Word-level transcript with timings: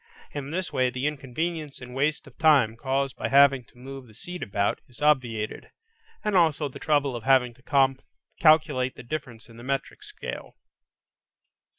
In 0.31 0.49
this 0.49 0.73
way 0.73 0.89
the 0.89 1.05
inconvenience 1.05 1.79
and 1.79 1.93
waste 1.93 2.25
of 2.25 2.35
time 2.39 2.75
caused 2.75 3.15
by 3.15 3.27
having 3.29 3.63
to 3.65 3.77
move 3.77 4.07
the 4.07 4.15
seat 4.15 4.41
about, 4.41 4.81
is 4.87 4.99
obviated, 4.99 5.69
and 6.23 6.35
also 6.35 6.67
the 6.67 6.79
trouble 6.79 7.15
of 7.15 7.23
having 7.23 7.53
to 7.53 7.95
calculate 8.39 8.95
the 8.95 9.03
difference 9.03 9.47
in 9.47 9.57
the 9.57 9.63
metric 9.63 10.01
scale. 10.01 10.55